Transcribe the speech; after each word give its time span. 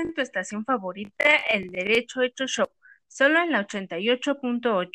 en 0.00 0.14
tu 0.14 0.20
estación 0.20 0.64
favorita, 0.64 1.24
El 1.50 1.70
Derecho 1.70 2.22
Hecho 2.22 2.46
Show, 2.46 2.68
solo 3.08 3.40
en 3.40 3.52
la 3.52 3.66
88.8. 3.66 4.90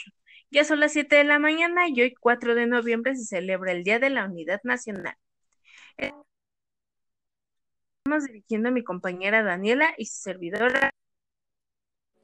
Ya 0.52 0.64
son 0.64 0.80
las 0.80 0.94
7 0.94 1.16
de 1.16 1.24
la 1.24 1.40
mañana 1.40 1.88
y 1.88 2.02
hoy 2.02 2.14
4 2.14 2.56
de 2.56 2.68
noviembre 2.68 3.16
se 3.16 3.26
celebra 3.26 3.72
el 3.72 3.84
Día 3.84 4.00
de 4.00 4.10
la 4.10 4.26
Unidad 4.26 4.60
Nacional. 4.64 5.16
Estamos 8.04 8.26
dirigiendo 8.26 8.70
a 8.70 8.72
mi 8.72 8.84
compañera 8.84 9.44
Daniela 9.44 9.94
y 9.98 10.06
su 10.06 10.22
servidora. 10.22 10.92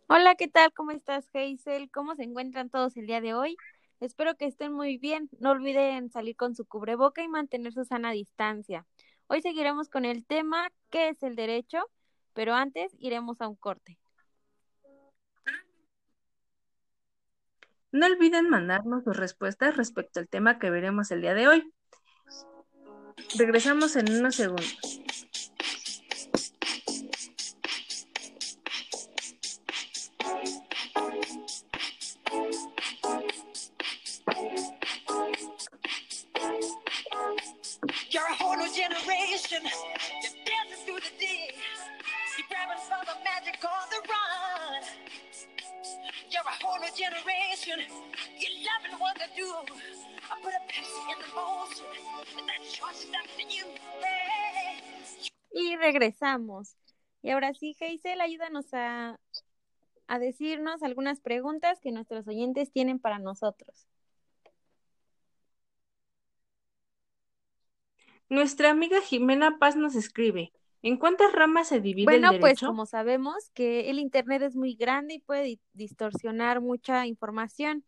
Hola, 0.07 0.35
¿qué 0.35 0.47
tal? 0.47 0.71
¿Cómo 0.73 0.91
estás, 0.91 1.29
Hazel? 1.33 1.89
¿Cómo 1.91 2.15
se 2.15 2.23
encuentran 2.23 2.69
todos 2.69 2.97
el 2.97 3.07
día 3.07 3.21
de 3.21 3.33
hoy? 3.33 3.55
Espero 3.99 4.35
que 4.35 4.45
estén 4.45 4.73
muy 4.73 4.97
bien. 4.97 5.29
No 5.39 5.51
olviden 5.51 6.09
salir 6.09 6.35
con 6.35 6.55
su 6.55 6.65
cubreboca 6.65 7.23
y 7.23 7.27
mantener 7.27 7.73
su 7.73 7.85
sana 7.85 8.11
distancia. 8.11 8.85
Hoy 9.27 9.41
seguiremos 9.41 9.89
con 9.89 10.05
el 10.05 10.25
tema 10.25 10.69
¿qué 10.89 11.09
es 11.09 11.23
el 11.23 11.35
derecho? 11.35 11.79
Pero 12.37 12.53
antes 12.53 12.95
iremos 12.99 13.41
a 13.41 13.47
un 13.47 13.55
corte. 13.55 13.97
No 17.91 18.05
olviden 18.05 18.47
mandarnos 18.47 19.05
sus 19.05 19.17
respuestas 19.17 19.75
respecto 19.75 20.19
al 20.19 20.29
tema 20.29 20.59
que 20.59 20.69
veremos 20.69 21.09
el 21.09 21.21
día 21.21 21.33
de 21.33 21.47
hoy. 21.47 21.73
Regresamos 23.39 23.95
en 23.95 24.19
unos 24.19 24.35
segundos. 24.35 24.77
Y 55.51 55.75
regresamos. 55.77 56.75
Y 57.21 57.31
ahora 57.31 57.53
sí, 57.53 57.73
Geisel, 57.73 58.21
ayúdanos 58.21 58.73
a, 58.73 59.19
a 60.07 60.19
decirnos 60.19 60.83
algunas 60.83 61.19
preguntas 61.19 61.79
que 61.81 61.91
nuestros 61.91 62.27
oyentes 62.27 62.71
tienen 62.71 62.99
para 62.99 63.19
nosotros. 63.19 63.87
Nuestra 68.29 68.69
amiga 68.69 69.01
Jimena 69.01 69.57
Paz 69.57 69.77
nos 69.77 69.95
escribe, 69.95 70.51
¿en 70.87 70.97
cuántas 70.97 71.31
ramas 71.33 71.67
se 71.69 71.81
divide 71.81 72.15
Bueno, 72.15 72.17
el 72.17 72.29
derecho? 72.29 72.39
pues 72.41 72.61
como 72.63 72.85
sabemos 72.85 73.49
que 73.53 73.89
el 73.89 73.99
Internet 73.99 74.41
es 74.43 74.55
muy 74.55 74.75
grande 74.75 75.15
y 75.15 75.19
puede 75.19 75.43
di- 75.43 75.61
distorsionar 75.73 76.61
mucha 76.61 77.05
información, 77.07 77.83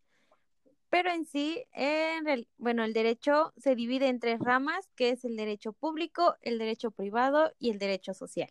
pero 0.90 1.10
en 1.10 1.26
sí, 1.26 1.64
en 1.72 2.28
el- 2.28 2.48
bueno, 2.58 2.84
el 2.84 2.92
derecho 2.94 3.52
se 3.58 3.74
divide 3.76 4.08
en 4.08 4.20
tres 4.20 4.40
ramas, 4.40 4.88
que 4.96 5.10
es 5.10 5.24
el 5.24 5.36
derecho 5.36 5.72
público, 5.74 6.36
el 6.42 6.58
derecho 6.58 6.90
privado 6.92 7.52
y 7.58 7.70
el 7.70 7.78
derecho 7.78 8.14
social. 8.14 8.50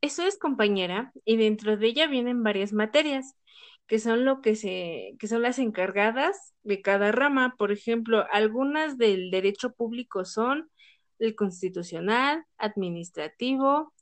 Eso 0.00 0.22
es, 0.24 0.38
compañera, 0.38 1.12
y 1.24 1.36
dentro 1.36 1.76
de 1.76 1.88
ella 1.88 2.06
vienen 2.06 2.42
varias 2.44 2.72
materias, 2.72 3.36
que 3.88 3.98
son 3.98 4.24
lo 4.24 4.42
que 4.42 4.54
se, 4.54 5.16
que 5.18 5.26
son 5.26 5.42
las 5.42 5.58
encargadas 5.58 6.54
de 6.62 6.82
cada 6.82 7.10
rama. 7.10 7.56
Por 7.58 7.72
ejemplo, 7.72 8.26
algunas 8.30 8.98
del 8.98 9.30
derecho 9.30 9.72
público 9.72 10.24
son 10.24 10.70
el 11.18 11.34
constitucional, 11.34 12.44
administrativo, 12.58 13.92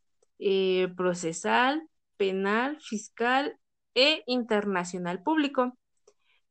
eh, 0.40 0.88
procesal, 0.96 1.88
penal, 2.16 2.78
fiscal 2.80 3.58
e 3.94 4.24
internacional 4.26 5.22
público. 5.22 5.78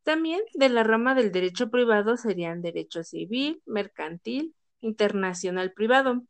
También 0.04 0.42
de 0.54 0.70
la 0.70 0.84
rama 0.84 1.14
del 1.14 1.32
derecho 1.32 1.70
privado 1.70 2.16
serían 2.16 2.62
derecho 2.62 3.04
civil, 3.04 3.62
mercantil, 3.66 4.56
internacional 4.80 5.74
privado. 5.74 6.24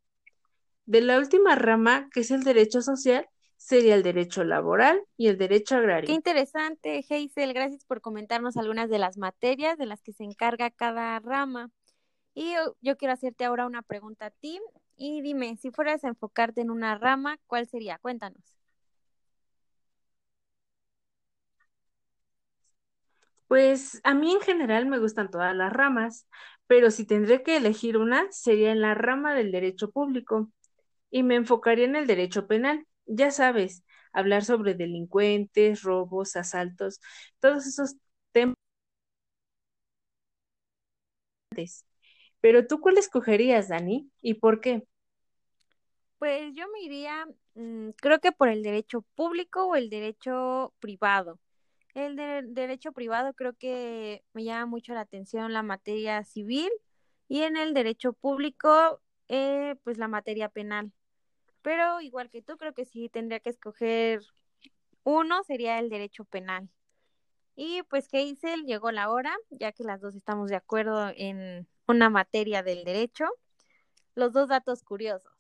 De 0.85 1.02
la 1.02 1.19
última 1.19 1.56
rama, 1.56 2.09
que 2.12 2.22
es 2.22 2.31
el 2.31 2.44
derecho 2.44 2.81
social, 2.81 3.28
sería 3.57 3.95
el 3.95 4.03
derecho 4.03 4.43
laboral 4.43 5.01
y 5.17 5.27
el 5.27 5.38
derecho 5.38 5.77
Qué 6.03 6.13
agrario. 6.13 6.13
interesante, 6.13 6.99
Hazel. 7.09 7.53
Gracias 7.53 7.83
por 7.85 8.01
comentarnos 8.01 8.57
algunas 8.57 8.89
de 8.89 8.99
las 8.99 9.17
materias 9.17 9.77
de 9.77 9.85
las 9.88 10.01
que 10.01 10.13
se 10.13 10.23
encarga 10.23 10.69
cada 10.71 11.19
rama. 11.19 11.71
Y 12.35 12.53
yo, 12.55 12.77
yo 12.81 12.97
quiero 12.97 13.13
hacerte 13.13 13.45
ahora 13.45 13.66
una 13.67 13.81
pregunta 13.83 14.27
a 14.27 14.31
ti. 14.31 14.61
Y 14.97 15.21
dime, 15.21 15.57
si 15.57 15.71
fueras 15.71 16.03
a 16.05 16.09
enfocarte 16.09 16.61
en 16.61 16.71
una 16.71 16.97
rama, 16.97 17.39
¿cuál 17.47 17.67
sería? 17.67 17.99
Cuéntanos. 17.99 18.57
Pues 23.47 24.01
a 24.03 24.13
mí 24.16 24.33
en 24.33 24.41
general 24.41 24.85
me 24.87 24.99
gustan 24.99 25.29
todas 25.29 25.55
las 25.55 25.72
ramas, 25.72 26.27
pero 26.67 26.91
si 26.91 27.05
tendré 27.05 27.43
que 27.43 27.57
elegir 27.57 27.97
una, 27.97 28.31
sería 28.31 28.72
en 28.72 28.81
la 28.81 28.95
rama 28.95 29.35
del 29.35 29.51
derecho 29.51 29.91
público 29.91 30.51
y 31.11 31.23
me 31.23 31.35
enfocaría 31.35 31.85
en 31.85 31.95
el 31.95 32.07
derecho 32.07 32.47
penal. 32.47 32.87
Ya 33.05 33.31
sabes, 33.31 33.83
hablar 34.13 34.43
sobre 34.45 34.73
delincuentes, 34.75 35.83
robos, 35.83 36.35
asaltos, 36.35 36.99
todos 37.39 37.67
esos 37.67 37.95
temas. 38.31 38.55
Pero 42.41 42.67
tú, 42.67 42.79
¿cuál 42.81 42.97
escogerías, 42.97 43.69
Dani? 43.69 44.09
¿Y 44.21 44.35
por 44.35 44.61
qué? 44.61 44.83
Pues 46.19 46.53
yo 46.55 46.66
me 46.73 46.81
iría, 46.81 47.27
mm, 47.55 47.89
creo 47.97 48.19
que 48.19 48.31
por 48.31 48.49
el 48.49 48.63
derecho 48.63 49.01
público 49.16 49.66
o 49.67 49.75
el 49.75 49.89
derecho 49.89 50.73
privado. 50.79 51.39
El 51.95 52.16
de- 52.17 52.43
derecho 52.47 52.93
privado 52.93 53.33
creo 53.35 53.53
que 53.55 54.23
me 54.33 54.43
llama 54.45 54.67
mucho 54.67 54.93
la 54.93 55.01
atención 55.01 55.53
la 55.53 55.63
materia 55.63 56.23
civil 56.25 56.72
y 57.29 57.43
en 57.43 57.57
el 57.57 57.73
derecho 57.73 58.13
público, 58.13 59.01
eh, 59.29 59.75
pues 59.83 59.97
la 59.97 60.07
materia 60.09 60.49
penal. 60.49 60.93
Pero 61.66 62.00
igual 62.02 62.30
que 62.30 62.44
tú, 62.44 62.58
creo 62.58 62.74
que 62.74 62.86
sí 62.86 63.09
tendría 63.09 63.40
que 63.40 63.50
escoger 63.50 64.22
uno, 65.03 65.44
sería 65.44 65.80
el 65.80 65.90
derecho 65.90 66.26
penal. 66.26 66.70
Y 67.56 67.84
pues, 67.84 68.08
Hazel, 68.14 68.66
llegó 68.66 68.92
la 68.92 69.12
hora, 69.12 69.36
ya 69.52 69.72
que 69.74 69.84
las 69.84 70.02
dos 70.02 70.16
estamos 70.16 70.50
de 70.50 70.58
acuerdo 70.58 71.12
en 71.16 71.68
una 71.88 72.09
materia 72.09 72.64
del 72.64 72.84
derecho. 72.86 73.26
Los 74.16 74.34
dos 74.34 74.50
datos 74.50 74.84
curiosos. 74.84 75.34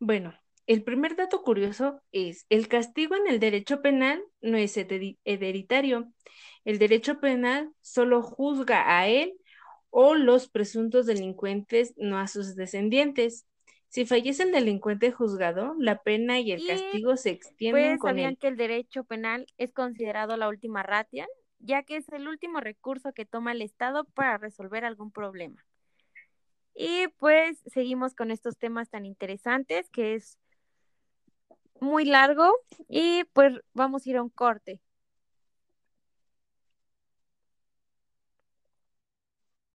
Bueno, 0.00 0.34
el 0.68 0.84
primer 0.84 1.16
dato 1.16 1.42
curioso 1.42 2.00
es, 2.12 2.46
el 2.50 2.68
castigo 2.68 3.16
en 3.16 3.26
el 3.28 3.40
derecho 3.40 3.82
penal 3.82 4.22
no 4.42 4.56
es 4.58 4.76
heredi- 4.76 5.18
hereditario. 5.24 6.12
El 6.64 6.78
derecho 6.78 7.20
penal 7.20 7.72
solo 7.80 8.22
juzga 8.22 8.98
a 8.98 9.08
él 9.08 9.34
o 9.90 10.14
los 10.14 10.48
presuntos 10.48 11.06
delincuentes, 11.06 11.94
no 11.96 12.18
a 12.18 12.28
sus 12.28 12.54
descendientes. 12.54 13.46
Si 13.88 14.06
fallece 14.06 14.44
el 14.44 14.52
delincuente 14.52 15.10
juzgado, 15.10 15.74
la 15.78 16.02
pena 16.02 16.40
y 16.40 16.52
el 16.52 16.60
Y, 16.60 16.68
castigo 16.68 17.16
se 17.16 17.30
extienden 17.30 17.82
Pues 17.82 18.00
con 18.00 18.10
sabían 18.10 18.32
él. 18.32 18.38
que 18.38 18.48
el 18.48 18.56
derecho 18.56 19.04
penal 19.04 19.46
es 19.56 19.72
considerado 19.72 20.36
la 20.36 20.48
última 20.48 20.82
ratio, 20.82 21.26
ya 21.58 21.82
que 21.82 21.96
es 21.96 22.08
el 22.10 22.28
último 22.28 22.60
recurso 22.60 23.12
que 23.12 23.24
toma 23.26 23.52
el 23.52 23.62
Estado 23.62 24.04
para 24.04 24.38
resolver 24.38 24.84
algún 24.84 25.10
problema. 25.10 25.64
Y 26.74 27.08
pues 27.18 27.60
seguimos 27.66 28.14
con 28.14 28.30
estos 28.30 28.56
temas 28.56 28.88
tan 28.88 29.04
interesantes 29.04 29.90
que 29.90 30.14
es 30.14 30.38
muy 31.80 32.04
largo 32.04 32.52
y 32.88 33.24
pues 33.32 33.54
vamos 33.74 34.06
a 34.06 34.10
ir 34.10 34.16
a 34.16 34.22
un 34.22 34.30
corte. 34.30 34.80